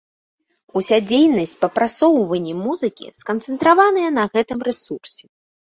[0.79, 5.25] Уся дзейнасць па прасоўванні музыкі сканцэнтраваная на гэтым рэсурсе.